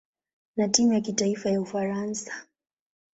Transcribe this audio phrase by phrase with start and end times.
[0.57, 2.31] na timu ya kitaifa ya Ufaransa.